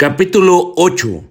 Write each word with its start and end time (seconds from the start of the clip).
Capítulo 0.00 0.74
8. 0.76 1.24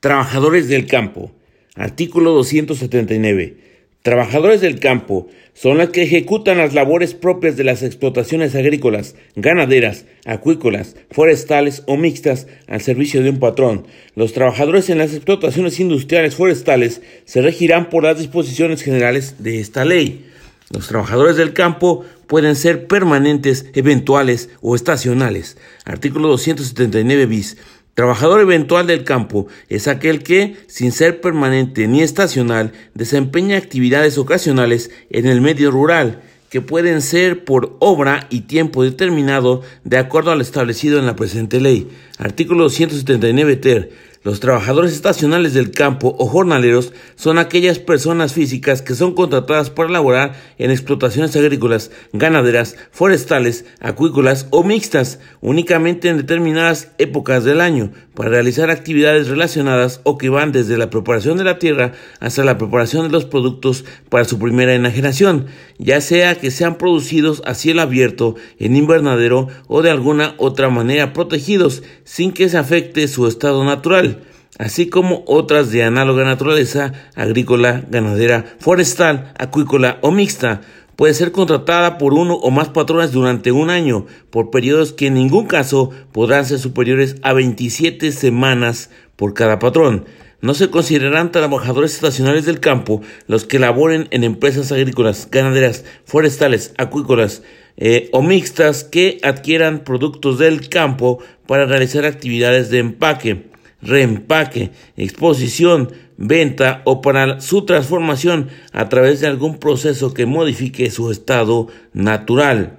Trabajadores 0.00 0.66
del 0.68 0.86
campo. 0.86 1.30
Artículo 1.74 2.30
279. 2.30 3.58
Trabajadores 4.00 4.62
del 4.62 4.80
campo 4.80 5.28
son 5.52 5.76
los 5.76 5.90
que 5.90 6.04
ejecutan 6.04 6.56
las 6.56 6.72
labores 6.72 7.12
propias 7.12 7.58
de 7.58 7.64
las 7.64 7.82
explotaciones 7.82 8.54
agrícolas, 8.54 9.14
ganaderas, 9.36 10.06
acuícolas, 10.24 10.96
forestales 11.10 11.82
o 11.86 11.98
mixtas 11.98 12.46
al 12.66 12.80
servicio 12.80 13.22
de 13.22 13.28
un 13.28 13.40
patrón. 13.40 13.86
Los 14.14 14.32
trabajadores 14.32 14.88
en 14.88 14.96
las 14.96 15.12
explotaciones 15.12 15.78
industriales 15.78 16.34
forestales 16.34 17.02
se 17.26 17.42
regirán 17.42 17.90
por 17.90 18.04
las 18.04 18.18
disposiciones 18.18 18.80
generales 18.80 19.34
de 19.40 19.60
esta 19.60 19.84
ley. 19.84 20.24
Los 20.70 20.88
trabajadores 20.88 21.36
del 21.36 21.54
campo 21.54 22.04
pueden 22.26 22.54
ser 22.54 22.86
permanentes, 22.86 23.66
eventuales 23.72 24.50
o 24.60 24.76
estacionales. 24.76 25.56
Artículo 25.84 26.28
279 26.28 27.26
bis. 27.26 27.56
Trabajador 27.98 28.40
eventual 28.40 28.86
del 28.86 29.02
campo 29.02 29.48
es 29.68 29.88
aquel 29.88 30.22
que, 30.22 30.54
sin 30.68 30.92
ser 30.92 31.20
permanente 31.20 31.88
ni 31.88 32.00
estacional, 32.00 32.70
desempeña 32.94 33.56
actividades 33.56 34.18
ocasionales 34.18 34.92
en 35.10 35.26
el 35.26 35.40
medio 35.40 35.72
rural, 35.72 36.22
que 36.48 36.60
pueden 36.60 37.02
ser 37.02 37.44
por 37.44 37.76
obra 37.80 38.28
y 38.30 38.42
tiempo 38.42 38.84
determinado 38.84 39.62
de 39.82 39.98
acuerdo 39.98 40.30
al 40.30 40.40
establecido 40.40 41.00
en 41.00 41.06
la 41.06 41.16
presente 41.16 41.60
ley. 41.60 41.88
Artículo 42.18 42.62
279 42.62 43.56
ter. 43.56 43.90
Los 44.28 44.40
trabajadores 44.40 44.92
estacionales 44.92 45.54
del 45.54 45.70
campo 45.70 46.14
o 46.18 46.26
jornaleros 46.26 46.92
son 47.16 47.38
aquellas 47.38 47.78
personas 47.78 48.34
físicas 48.34 48.82
que 48.82 48.94
son 48.94 49.14
contratadas 49.14 49.70
para 49.70 49.88
laborar 49.88 50.34
en 50.58 50.70
explotaciones 50.70 51.34
agrícolas, 51.34 51.90
ganaderas, 52.12 52.76
forestales, 52.90 53.64
acuícolas 53.80 54.46
o 54.50 54.64
mixtas, 54.64 55.18
únicamente 55.40 56.10
en 56.10 56.18
determinadas 56.18 56.90
épocas 56.98 57.42
del 57.44 57.62
año, 57.62 57.90
para 58.12 58.28
realizar 58.28 58.68
actividades 58.68 59.28
relacionadas 59.28 60.02
o 60.04 60.18
que 60.18 60.28
van 60.28 60.52
desde 60.52 60.76
la 60.76 60.90
preparación 60.90 61.38
de 61.38 61.44
la 61.44 61.58
tierra 61.58 61.92
hasta 62.20 62.44
la 62.44 62.58
preparación 62.58 63.06
de 63.06 63.12
los 63.12 63.24
productos 63.24 63.86
para 64.10 64.26
su 64.26 64.38
primera 64.38 64.74
enajenación, 64.74 65.46
ya 65.78 66.02
sea 66.02 66.34
que 66.34 66.50
sean 66.50 66.76
producidos 66.76 67.40
a 67.46 67.54
cielo 67.54 67.80
abierto, 67.80 68.34
en 68.58 68.76
invernadero 68.76 69.48
o 69.68 69.80
de 69.80 69.90
alguna 69.90 70.34
otra 70.36 70.68
manera 70.68 71.14
protegidos, 71.14 71.82
sin 72.04 72.32
que 72.32 72.50
se 72.50 72.58
afecte 72.58 73.08
su 73.08 73.26
estado 73.26 73.64
natural 73.64 74.18
así 74.58 74.88
como 74.88 75.22
otras 75.26 75.70
de 75.70 75.84
análoga 75.84 76.24
naturaleza, 76.24 76.92
agrícola, 77.14 77.84
ganadera, 77.88 78.44
forestal, 78.58 79.32
acuícola 79.38 79.98
o 80.02 80.10
mixta. 80.10 80.60
Puede 80.96 81.14
ser 81.14 81.30
contratada 81.30 81.96
por 81.96 82.12
uno 82.12 82.34
o 82.34 82.50
más 82.50 82.70
patrones 82.70 83.12
durante 83.12 83.52
un 83.52 83.70
año, 83.70 84.06
por 84.30 84.50
periodos 84.50 84.92
que 84.92 85.06
en 85.06 85.14
ningún 85.14 85.46
caso 85.46 85.90
podrán 86.10 86.44
ser 86.44 86.58
superiores 86.58 87.16
a 87.22 87.32
27 87.32 88.10
semanas 88.10 88.90
por 89.14 89.32
cada 89.32 89.60
patrón. 89.60 90.06
No 90.40 90.54
se 90.54 90.70
considerarán 90.70 91.32
trabajadores 91.32 91.94
estacionales 91.94 92.46
del 92.46 92.60
campo 92.60 93.00
los 93.26 93.44
que 93.44 93.58
laboren 93.58 94.08
en 94.10 94.24
empresas 94.24 94.70
agrícolas, 94.72 95.28
ganaderas, 95.30 95.84
forestales, 96.04 96.74
acuícolas 96.78 97.42
eh, 97.76 98.08
o 98.12 98.22
mixtas 98.22 98.82
que 98.82 99.18
adquieran 99.22 99.84
productos 99.84 100.38
del 100.38 100.68
campo 100.68 101.20
para 101.46 101.66
realizar 101.66 102.04
actividades 102.04 102.70
de 102.70 102.78
empaque 102.78 103.47
reempaque, 103.80 104.70
exposición, 104.96 105.92
venta 106.16 106.82
o 106.84 107.00
para 107.00 107.40
su 107.40 107.64
transformación 107.64 108.48
a 108.72 108.88
través 108.88 109.20
de 109.20 109.28
algún 109.28 109.58
proceso 109.58 110.14
que 110.14 110.26
modifique 110.26 110.90
su 110.90 111.10
estado 111.10 111.68
natural. 111.92 112.78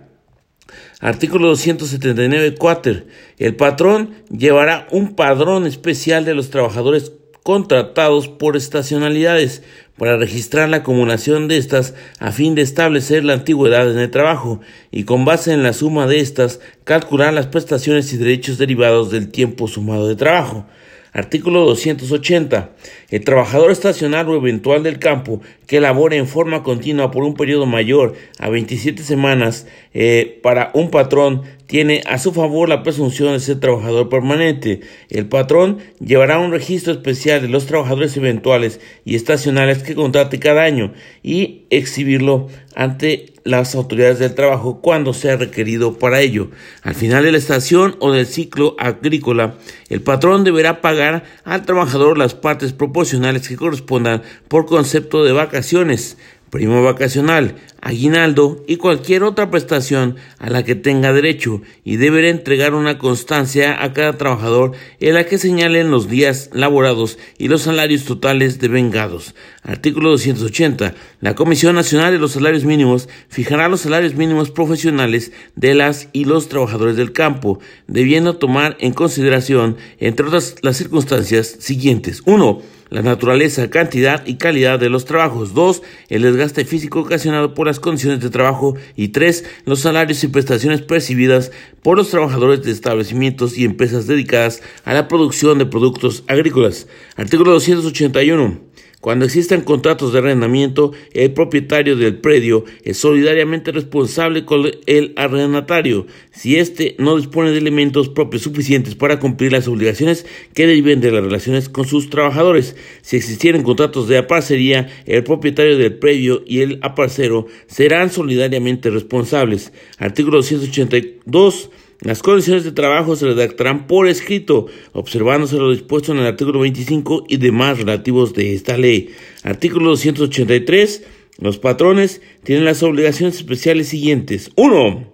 Artículo 1.00 1.48
279 1.48 2.56
cuater. 2.56 3.08
El 3.38 3.56
patrón 3.56 4.12
llevará 4.30 4.88
un 4.92 5.16
padrón 5.16 5.66
especial 5.66 6.26
de 6.26 6.36
los 6.36 6.50
trabajadores 6.50 7.14
contratados 7.44 8.28
por 8.28 8.58
estacionalidades 8.58 9.64
para 9.98 10.18
registrar 10.18 10.70
la 10.70 10.78
acumulación 10.78 11.48
de 11.48 11.58
estas 11.58 11.96
a 12.20 12.32
fin 12.32 12.54
de 12.54 12.62
establecer 12.62 13.24
la 13.24 13.34
antigüedad 13.34 13.90
en 13.90 13.98
el 13.98 14.12
trabajo 14.12 14.60
y 14.92 15.04
con 15.04 15.26
base 15.26 15.54
en 15.54 15.64
la 15.64 15.74
suma 15.74 16.06
de 16.06 16.20
estas 16.20 16.60
calcular 16.84 17.34
las 17.34 17.48
prestaciones 17.48 18.12
y 18.14 18.18
derechos 18.18 18.58
derivados 18.58 19.10
del 19.10 19.30
tiempo 19.30 19.68
sumado 19.68 20.08
de 20.08 20.16
trabajo. 20.16 20.66
Artículo 21.12 21.66
280. 21.66 22.70
El 23.10 23.24
trabajador 23.24 23.72
estacional 23.72 24.30
o 24.30 24.36
eventual 24.36 24.84
del 24.84 25.00
campo 25.00 25.42
que 25.66 25.80
labore 25.80 26.18
en 26.18 26.28
forma 26.28 26.64
continua 26.64 27.12
por 27.12 27.24
un 27.24 27.34
periodo 27.34 27.66
mayor 27.66 28.16
a 28.38 28.50
27 28.50 29.02
semanas 29.04 29.68
eh, 29.94 30.40
para 30.44 30.72
un 30.74 30.92
patrón 30.92 31.44
tiene 31.66 32.02
a 32.08 32.18
su 32.18 32.32
favor 32.32 32.68
la 32.68 32.82
presunción 32.82 33.34
de 33.34 33.40
ser 33.40 33.60
trabajador 33.60 34.10
permanente. 34.10 34.82
El 35.10 35.28
patrón 35.28 35.80
llevará 36.00 36.40
un 36.40 36.52
registro 36.52 36.94
especial 36.94 37.42
de 37.42 37.48
los 37.48 37.66
trabajadores 37.66 38.18
eventuales 38.18 38.80
y 39.06 39.16
estacionales 39.16 39.84
que 39.84 39.96
contrate 39.96 40.40
cada 40.40 40.64
año 40.64 40.94
y 41.22 41.66
exhibirlo 41.70 42.48
ante 42.76 43.34
las 43.44 43.76
autoridades 43.76 44.20
del 44.20 44.36
trabajo 44.36 44.80
cuando 44.82 45.14
sea 45.14 45.38
requerido 45.38 45.98
para 45.98 46.22
ello. 46.22 46.52
Al 46.84 46.96
final 46.96 47.24
de 47.24 47.32
la 47.32 47.38
estación 47.38 47.96
o 48.00 48.12
del 48.12 48.26
ciclo 48.26 48.76
agrícola, 48.78 49.56
el 49.90 50.02
patrón 50.02 50.44
deberá 50.44 50.82
pagar 50.82 51.24
al 51.44 51.66
trabajador 51.66 52.18
las 52.18 52.36
partes 52.36 52.74
proporcionales 52.74 53.48
que 53.48 53.56
correspondan 53.56 54.22
por 54.48 54.66
concepto 54.66 55.24
de 55.24 55.32
vacaciones 55.32 56.18
primo 56.50 56.84
vacacional, 56.84 57.56
aguinaldo 57.82 58.64
y 58.68 58.78
cualquier 58.78 59.24
otra 59.24 59.50
prestación 59.50 60.16
a 60.38 60.50
la 60.50 60.64
que 60.64 60.76
tenga 60.76 61.14
derecho 61.14 61.62
y 61.84 61.98
deberá 61.98 62.30
entregar 62.30 62.74
una 62.74 62.98
constancia 62.98 63.84
a 63.84 63.94
cada 63.94 64.18
trabajador 64.18 64.74
en 65.00 65.14
la 65.14 65.26
que 65.26 65.38
señalen 65.38 65.92
los 65.92 66.10
días 66.10 66.50
laborados 66.54 67.18
y 67.38 67.48
los 67.48 67.64
salarios 67.64 68.06
totales 68.06 68.60
devengados. 68.60 69.36
Artículo 69.64 70.10
280. 70.12 70.96
La 71.22 71.36
Comisión 71.36 71.76
Nacional 71.76 72.12
de 72.12 72.20
los 72.20 72.32
Salarios 72.32 72.66
Mínimos 72.66 73.10
fijará 73.30 73.70
los 73.70 73.82
salarios 73.82 74.16
mínimos 74.16 74.52
profesionales 74.52 75.32
de 75.56 75.76
las 75.76 76.10
y 76.14 76.26
los 76.26 76.50
trabajadores 76.50 76.96
del 76.96 77.12
campo, 77.12 77.60
debiendo 77.88 78.38
tomar 78.38 78.78
en 78.80 78.94
consideración, 78.94 79.78
entre 80.00 80.28
otras, 80.28 80.56
las 80.62 80.78
circunstancias 80.78 81.58
siguientes. 81.60 82.22
1 82.26 82.79
la 82.90 83.02
naturaleza, 83.02 83.70
cantidad 83.70 84.26
y 84.26 84.36
calidad 84.36 84.80
de 84.80 84.90
los 84.90 85.06
trabajos. 85.06 85.54
2. 85.54 85.82
El 86.10 86.24
desgaste 86.24 86.66
físico 86.66 87.02
ocasionado 87.02 87.54
por 87.54 87.68
las 87.68 87.80
condiciones 87.80 88.20
de 88.20 88.30
trabajo. 88.30 88.76
Y 88.96 89.10
3. 89.10 89.46
Los 89.66 89.82
salarios 89.82 90.24
y 90.24 90.28
prestaciones 90.28 90.82
percibidas 90.82 91.52
por 91.82 91.98
los 91.98 92.10
trabajadores 92.10 92.64
de 92.64 92.72
establecimientos 92.72 93.58
y 93.58 93.66
empresas 93.66 94.08
dedicadas 94.08 94.62
a 94.86 94.94
la 94.94 95.08
producción 95.08 95.58
de 95.58 95.66
productos 95.66 96.24
agrícolas. 96.28 96.88
Artículo 97.16 97.52
281. 97.52 98.69
Cuando 99.02 99.24
existan 99.24 99.62
contratos 99.62 100.12
de 100.12 100.20
arrendamiento, 100.20 100.92
el 101.14 101.32
propietario 101.32 101.96
del 101.96 102.18
predio 102.18 102.66
es 102.84 102.98
solidariamente 102.98 103.72
responsable 103.72 104.44
con 104.44 104.70
el 104.88 105.14
arrendatario 105.16 106.06
si 106.32 106.58
éste 106.58 106.96
no 107.00 107.16
dispone 107.16 107.52
de 107.52 107.60
elementos 107.60 108.10
propios 108.10 108.44
suficientes 108.44 108.96
para 108.96 109.20
cumplir 109.20 109.54
las 109.54 109.70
obligaciones 109.70 110.26
que 110.54 110.68
deriven 110.68 111.00
de 111.00 111.12
las 111.12 111.24
relaciones 111.24 111.70
con 111.70 111.86
sus 111.86 112.10
trabajadores. 112.10 112.76
Si 113.02 113.16
existieran 113.16 113.64
contratos 113.64 114.10
de 114.10 114.18
aparcería, 114.18 114.90
el 115.06 115.24
propietario 115.24 115.78
del 115.78 115.94
predio 115.98 116.44
y 116.46 116.60
el 116.60 116.80
aparcero 116.82 117.48
serán 117.68 118.12
solidariamente 118.12 118.90
responsables. 118.90 119.72
Artículo 119.98 120.38
282 120.38 121.70
las 122.02 122.22
condiciones 122.24 122.64
de 122.64 122.72
trabajo 122.72 123.18
se 123.18 123.26
redactarán 123.26 123.86
por 123.86 124.08
escrito, 124.08 124.68
observándose 124.94 125.58
lo 125.58 125.72
dispuesto 125.72 126.14
en 126.14 126.20
el 126.20 126.28
artículo 126.28 126.62
25 126.62 127.26
y 127.28 127.38
demás 127.38 127.78
relativos 127.78 128.34
de 128.34 128.54
esta 128.54 128.78
ley. 128.78 129.10
Artículo 129.44 129.90
283. 129.90 131.04
Los 131.40 131.58
patrones 131.58 132.22
tienen 132.44 132.64
las 132.64 132.84
obligaciones 132.84 133.36
especiales 133.36 133.90
siguientes. 133.90 134.52
1. 134.56 135.14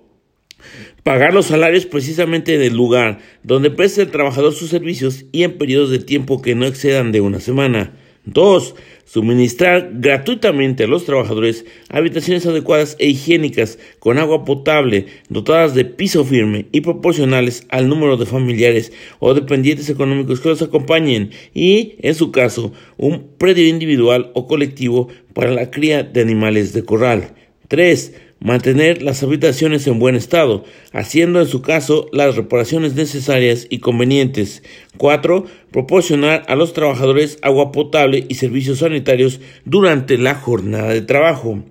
Pagar 1.01 1.34
los 1.34 1.47
salarios 1.47 1.88
precisamente 1.88 2.53
en 2.53 2.62
el 2.62 2.75
lugar 2.75 3.19
donde 3.41 3.72
preste 3.72 4.03
el 4.03 4.12
trabajador 4.12 4.53
sus 4.53 4.69
servicios 4.69 5.25
y 5.31 5.44
en 5.44 5.57
periodos 5.57 5.89
de 5.89 6.00
tiempo 6.00 6.42
que 6.42 6.54
no 6.54 6.68
excedan 6.68 7.12
de 7.12 7.21
una 7.21 7.39
semana. 7.39 7.94
2. 8.25 8.75
Suministrar 9.06 9.92
gratuitamente 9.94 10.83
a 10.83 10.88
los 10.88 11.06
trabajadores 11.06 11.66
habitaciones 11.89 12.45
adecuadas 12.45 12.95
e 13.00 13.07
higiénicas 13.07 13.77
con 14.00 14.18
agua 14.18 14.44
potable, 14.45 15.06
dotadas 15.30 15.75
de 15.75 15.86
piso 15.86 16.25
firme 16.25 16.66
y 16.72 16.81
proporcionales 16.81 17.68
al 17.69 17.88
número 17.88 18.18
de 18.18 18.25
familiares 18.25 18.92
o 19.19 19.33
dependientes 19.33 19.89
económicos 19.89 20.42
que 20.42 20.50
los 20.50 20.62
acompañen 20.62 21.31
y, 21.54 21.95
en 22.00 22.16
su 22.16 22.31
caso, 22.31 22.74
un 22.98 23.27
predio 23.38 23.68
individual 23.68 24.31
o 24.33 24.48
colectivo 24.48 25.07
para 25.33 25.51
la 25.51 25.69
cría 25.69 26.04
de 26.04 26.22
animales 26.22 26.74
de 26.74 26.83
corral. 26.83 27.36
3 27.68 28.13
mantener 28.40 29.02
las 29.02 29.24
habitaciones 29.24 29.88
en 29.88 30.00
buen 30.00 30.16
estado, 30.16 30.64
haciendo 30.92 31.40
en 31.40 31.48
su 31.48 31.62
caso 31.62 32.08
las 32.12 32.36
reparaciones 32.36 32.96
necesarias 32.96 33.68
y 33.70 33.80
convenientes. 33.80 34.64
4. 34.98 35.46
Proporcionar 35.72 36.44
a 36.48 36.56
los 36.56 36.74
trabajadores 36.74 37.40
agua 37.42 37.72
potable 37.72 38.26
y 38.28 38.36
servicios 38.36 38.80
sanitarios 38.80 39.40
durante 39.66 40.18
la 40.18 40.36
jornada 40.36 40.90
de 40.90 41.02
trabajo. 41.02 41.64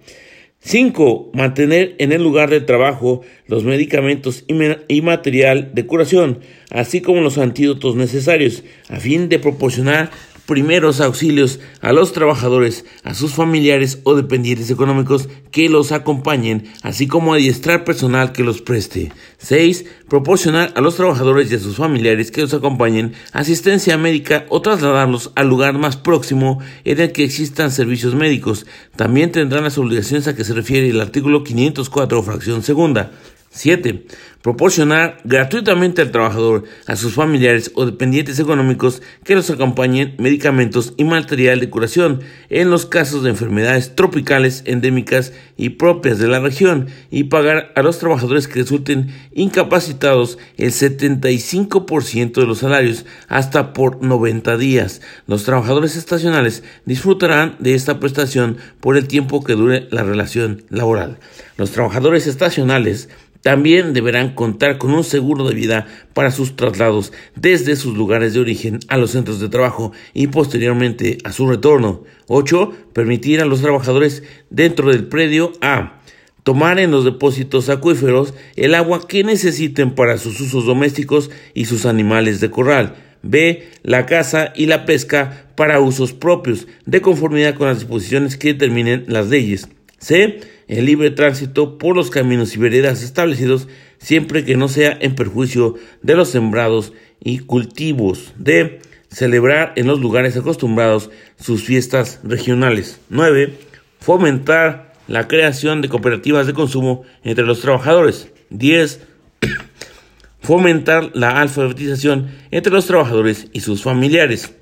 5. 0.60 1.32
Mantener 1.34 1.94
en 1.98 2.12
el 2.12 2.22
lugar 2.22 2.48
de 2.48 2.62
trabajo 2.62 3.20
los 3.46 3.64
medicamentos 3.64 4.44
y 4.88 5.02
material 5.02 5.74
de 5.74 5.86
curación, 5.86 6.38
así 6.70 7.02
como 7.02 7.20
los 7.20 7.36
antídotos 7.36 7.96
necesarios, 7.96 8.64
a 8.88 8.98
fin 8.98 9.28
de 9.28 9.38
proporcionar 9.38 10.10
primeros 10.46 11.00
auxilios 11.00 11.60
a 11.80 11.92
los 11.92 12.12
trabajadores, 12.12 12.84
a 13.02 13.14
sus 13.14 13.32
familiares 13.32 14.00
o 14.04 14.14
dependientes 14.14 14.70
económicos 14.70 15.28
que 15.50 15.68
los 15.68 15.92
acompañen, 15.92 16.64
así 16.82 17.06
como 17.06 17.34
adiestrar 17.34 17.84
personal 17.84 18.32
que 18.32 18.44
los 18.44 18.60
preste. 18.60 19.12
6. 19.38 19.84
Proporcionar 20.08 20.72
a 20.76 20.80
los 20.80 20.96
trabajadores 20.96 21.50
y 21.50 21.54
a 21.54 21.60
sus 21.60 21.76
familiares 21.76 22.30
que 22.30 22.42
los 22.42 22.54
acompañen 22.54 23.14
asistencia 23.32 23.96
médica 23.96 24.46
o 24.48 24.60
trasladarlos 24.60 25.32
al 25.34 25.48
lugar 25.48 25.78
más 25.78 25.96
próximo 25.96 26.60
en 26.84 27.00
el 27.00 27.12
que 27.12 27.24
existan 27.24 27.70
servicios 27.70 28.14
médicos. 28.14 28.66
También 28.96 29.32
tendrán 29.32 29.64
las 29.64 29.78
obligaciones 29.78 30.28
a 30.28 30.36
que 30.36 30.44
se 30.44 30.54
refiere 30.54 30.88
el 30.88 31.00
artículo 31.00 31.44
504, 31.44 32.22
fracción 32.22 32.62
segunda. 32.62 33.12
7. 33.50 34.06
Proporcionar 34.44 35.22
gratuitamente 35.24 36.02
al 36.02 36.10
trabajador, 36.10 36.64
a 36.86 36.96
sus 36.96 37.14
familiares 37.14 37.70
o 37.76 37.86
dependientes 37.86 38.38
económicos 38.38 39.00
que 39.24 39.34
los 39.34 39.48
acompañen 39.48 40.16
medicamentos 40.18 40.92
y 40.98 41.04
material 41.04 41.60
de 41.60 41.70
curación 41.70 42.20
en 42.50 42.68
los 42.68 42.84
casos 42.84 43.22
de 43.22 43.30
enfermedades 43.30 43.96
tropicales 43.96 44.62
endémicas 44.66 45.32
y 45.56 45.70
propias 45.70 46.18
de 46.18 46.28
la 46.28 46.40
región 46.40 46.88
y 47.10 47.24
pagar 47.24 47.72
a 47.74 47.82
los 47.82 47.98
trabajadores 47.98 48.46
que 48.46 48.60
resulten 48.60 49.14
incapacitados 49.32 50.36
el 50.58 50.72
75% 50.72 52.34
de 52.34 52.46
los 52.46 52.58
salarios 52.58 53.06
hasta 53.28 53.72
por 53.72 54.04
90 54.04 54.58
días. 54.58 55.00
Los 55.26 55.44
trabajadores 55.44 55.96
estacionales 55.96 56.62
disfrutarán 56.84 57.56
de 57.60 57.74
esta 57.74 57.98
prestación 57.98 58.58
por 58.80 58.98
el 58.98 59.08
tiempo 59.08 59.42
que 59.42 59.54
dure 59.54 59.88
la 59.90 60.02
relación 60.02 60.64
laboral. 60.68 61.16
Los 61.56 61.70
trabajadores 61.70 62.26
estacionales 62.26 63.08
también 63.44 63.92
deberán 63.92 64.34
contar 64.34 64.78
con 64.78 64.94
un 64.94 65.04
seguro 65.04 65.46
de 65.46 65.54
vida 65.54 65.86
para 66.14 66.30
sus 66.30 66.56
traslados 66.56 67.12
desde 67.36 67.76
sus 67.76 67.94
lugares 67.94 68.32
de 68.32 68.40
origen 68.40 68.80
a 68.88 68.96
los 68.96 69.10
centros 69.10 69.38
de 69.38 69.50
trabajo 69.50 69.92
y 70.14 70.28
posteriormente 70.28 71.18
a 71.24 71.32
su 71.32 71.46
retorno. 71.46 72.04
8. 72.28 72.72
Permitir 72.94 73.42
a 73.42 73.44
los 73.44 73.60
trabajadores 73.60 74.22
dentro 74.48 74.88
del 74.88 75.08
predio 75.08 75.52
a 75.60 76.00
tomar 76.42 76.78
en 76.80 76.90
los 76.90 77.04
depósitos 77.04 77.68
acuíferos 77.68 78.32
el 78.56 78.74
agua 78.74 79.06
que 79.06 79.24
necesiten 79.24 79.94
para 79.94 80.16
sus 80.16 80.40
usos 80.40 80.64
domésticos 80.64 81.30
y 81.52 81.66
sus 81.66 81.84
animales 81.84 82.40
de 82.40 82.50
corral. 82.50 82.96
B. 83.20 83.68
La 83.82 84.06
caza 84.06 84.54
y 84.56 84.64
la 84.64 84.86
pesca 84.86 85.50
para 85.54 85.80
usos 85.80 86.14
propios, 86.14 86.66
de 86.86 87.02
conformidad 87.02 87.56
con 87.56 87.66
las 87.66 87.80
disposiciones 87.80 88.38
que 88.38 88.54
determinen 88.54 89.04
las 89.06 89.28
leyes. 89.28 89.68
C. 89.98 90.40
El 90.68 90.86
libre 90.86 91.10
tránsito 91.10 91.78
por 91.78 91.94
los 91.94 92.10
caminos 92.10 92.54
y 92.54 92.58
veredas 92.58 93.02
establecidos 93.02 93.68
siempre 93.98 94.44
que 94.44 94.56
no 94.56 94.68
sea 94.68 94.96
en 95.00 95.14
perjuicio 95.14 95.74
de 96.02 96.14
los 96.14 96.28
sembrados 96.28 96.92
y 97.20 97.38
cultivos. 97.40 98.34
D. 98.36 98.80
Celebrar 99.08 99.72
en 99.76 99.86
los 99.86 100.00
lugares 100.00 100.36
acostumbrados 100.36 101.10
sus 101.40 101.64
fiestas 101.64 102.20
regionales. 102.24 103.00
9. 103.08 103.54
Fomentar 104.00 104.92
la 105.06 105.28
creación 105.28 105.82
de 105.82 105.88
cooperativas 105.88 106.46
de 106.46 106.54
consumo 106.54 107.04
entre 107.22 107.44
los 107.44 107.60
trabajadores. 107.60 108.28
10. 108.50 109.00
Fomentar 110.40 111.10
la 111.14 111.40
alfabetización 111.40 112.28
entre 112.50 112.72
los 112.72 112.86
trabajadores 112.86 113.48
y 113.52 113.60
sus 113.60 113.82
familiares. 113.82 114.54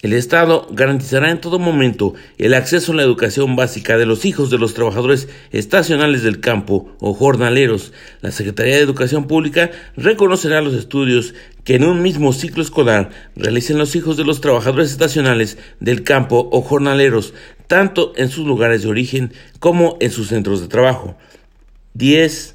El 0.00 0.12
Estado 0.12 0.68
garantizará 0.70 1.28
en 1.32 1.40
todo 1.40 1.58
momento 1.58 2.14
el 2.38 2.54
acceso 2.54 2.92
a 2.92 2.94
la 2.94 3.02
educación 3.02 3.56
básica 3.56 3.98
de 3.98 4.06
los 4.06 4.24
hijos 4.24 4.48
de 4.48 4.56
los 4.56 4.72
trabajadores 4.72 5.28
estacionales 5.50 6.22
del 6.22 6.38
campo 6.38 6.94
o 7.00 7.14
jornaleros. 7.14 7.92
La 8.20 8.30
Secretaría 8.30 8.76
de 8.76 8.82
Educación 8.82 9.26
Pública 9.26 9.72
reconocerá 9.96 10.62
los 10.62 10.74
estudios 10.74 11.34
que 11.64 11.74
en 11.74 11.84
un 11.84 12.00
mismo 12.00 12.32
ciclo 12.32 12.62
escolar 12.62 13.10
realicen 13.34 13.76
los 13.76 13.96
hijos 13.96 14.16
de 14.16 14.24
los 14.24 14.40
trabajadores 14.40 14.92
estacionales 14.92 15.58
del 15.80 16.04
campo 16.04 16.48
o 16.52 16.62
jornaleros, 16.62 17.34
tanto 17.66 18.12
en 18.14 18.28
sus 18.28 18.46
lugares 18.46 18.82
de 18.82 18.90
origen 18.90 19.32
como 19.58 19.96
en 19.98 20.12
sus 20.12 20.28
centros 20.28 20.60
de 20.60 20.68
trabajo. 20.68 21.16
10 21.94 22.54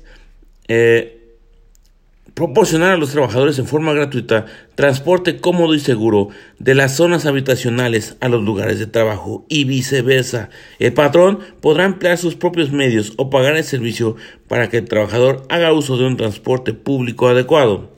proporcionar 2.34 2.92
a 2.92 2.98
los 2.98 3.12
trabajadores 3.12 3.60
en 3.60 3.68
forma 3.68 3.94
gratuita 3.94 4.46
transporte 4.76 5.38
cómodo 5.38 5.76
y 5.76 5.80
seguro 5.80 6.30
de 6.60 6.76
las 6.76 6.96
zonas 6.96 7.26
habitacionales 7.26 8.18
a 8.22 8.30
los 8.30 8.44
lugares 8.44 8.80
de 8.80 8.88
trabajo 8.88 9.46
y 9.50 9.66
viceversa. 9.66 10.50
El 10.80 10.94
patrón 10.94 11.40
podrá 11.62 11.86
emplear 11.86 12.18
sus 12.18 12.36
propios 12.36 12.72
medios 12.72 13.14
o 13.18 13.30
pagar 13.30 13.56
el 13.56 13.64
servicio 13.64 14.16
para 14.48 14.70
que 14.70 14.78
el 14.78 14.86
trabajador 14.86 15.46
haga 15.50 15.74
uso 15.74 15.98
de 15.98 16.06
un 16.06 16.18
transporte 16.18 16.74
público 16.74 17.28
adecuado. 17.28 17.92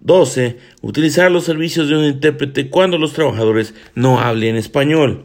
12. 0.00 0.56
Utilizar 0.82 1.30
los 1.30 1.44
servicios 1.44 1.88
de 1.88 1.96
un 1.96 2.04
intérprete 2.04 2.70
cuando 2.70 2.98
los 2.98 3.12
trabajadores 3.12 3.74
no 3.94 4.20
hablen 4.20 4.56
español. 4.56 5.24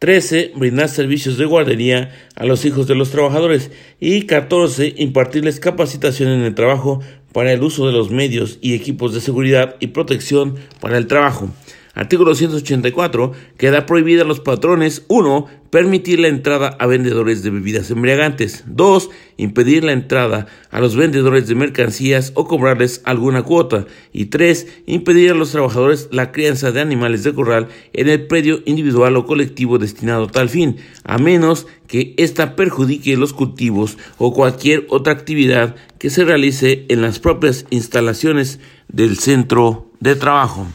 13. 0.00 0.52
Brindar 0.54 0.88
servicios 0.88 1.38
de 1.38 1.44
guardería 1.44 2.10
a 2.36 2.44
los 2.44 2.64
hijos 2.64 2.86
de 2.86 2.94
los 2.94 3.10
trabajadores. 3.10 3.70
Y 4.00 4.22
14. 4.22 4.94
Impartirles 4.96 5.60
capacitación 5.60 6.30
en 6.30 6.42
el 6.42 6.54
trabajo 6.54 7.00
para 7.38 7.52
el 7.52 7.62
uso 7.62 7.86
de 7.86 7.92
los 7.92 8.10
medios 8.10 8.58
y 8.60 8.74
equipos 8.74 9.14
de 9.14 9.20
seguridad 9.20 9.76
y 9.78 9.86
protección 9.86 10.56
para 10.80 10.98
el 10.98 11.06
trabajo. 11.06 11.48
Artículo 11.98 12.36
184. 12.36 13.32
Queda 13.56 13.84
prohibida 13.84 14.22
a 14.22 14.24
los 14.24 14.38
patrones 14.38 15.04
1. 15.08 15.46
Permitir 15.70 16.20
la 16.20 16.28
entrada 16.28 16.68
a 16.78 16.86
vendedores 16.86 17.42
de 17.42 17.50
bebidas 17.50 17.90
embriagantes. 17.90 18.62
2. 18.68 19.10
Impedir 19.36 19.82
la 19.82 19.90
entrada 19.90 20.46
a 20.70 20.78
los 20.78 20.94
vendedores 20.94 21.48
de 21.48 21.56
mercancías 21.56 22.30
o 22.36 22.46
cobrarles 22.46 23.02
alguna 23.04 23.42
cuota. 23.42 23.86
Y 24.12 24.26
3. 24.26 24.82
Impedir 24.86 25.32
a 25.32 25.34
los 25.34 25.50
trabajadores 25.50 26.08
la 26.12 26.30
crianza 26.30 26.70
de 26.70 26.80
animales 26.80 27.24
de 27.24 27.34
corral 27.34 27.66
en 27.92 28.08
el 28.08 28.28
predio 28.28 28.60
individual 28.64 29.16
o 29.16 29.26
colectivo 29.26 29.78
destinado 29.78 30.26
a 30.26 30.30
tal 30.30 30.48
fin, 30.48 30.76
a 31.02 31.18
menos 31.18 31.66
que 31.88 32.14
ésta 32.16 32.54
perjudique 32.54 33.16
los 33.16 33.32
cultivos 33.32 33.98
o 34.18 34.32
cualquier 34.32 34.86
otra 34.88 35.14
actividad 35.14 35.74
que 35.98 36.10
se 36.10 36.24
realice 36.24 36.86
en 36.90 37.02
las 37.02 37.18
propias 37.18 37.66
instalaciones 37.70 38.60
del 38.86 39.18
centro 39.18 39.90
de 39.98 40.14
trabajo. 40.14 40.68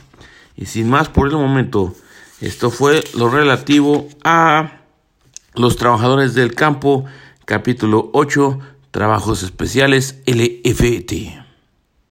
Y 0.56 0.66
sin 0.66 0.90
más 0.90 1.10
por 1.10 1.28
el 1.28 1.36
momento, 1.36 1.94
esto 2.42 2.70
fue 2.70 3.04
lo 3.16 3.30
relativo 3.30 4.08
a 4.24 4.82
los 5.56 5.78
trabajadores 5.78 6.34
del 6.34 6.56
campo, 6.56 7.06
capítulo 7.46 8.10
8, 8.14 8.60
trabajos 8.92 9.44
especiales 9.44 10.22
LFT. 10.26 11.43